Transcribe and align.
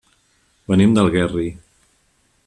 Venim 0.71 0.95
d'Algerri. 0.95 1.45